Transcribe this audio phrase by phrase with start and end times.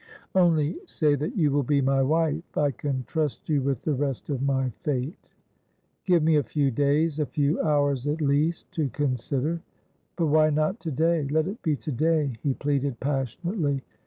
[0.33, 2.57] 'Only say that you will be my wife.
[2.57, 5.35] I can trust you with the rest of my fate.''
[6.07, 9.61] Give me a few days— a few hours, at least— to consider.''
[10.17, 11.27] But why not to day?
[11.29, 13.81] Let it be to day,' he pleaded pas sionately.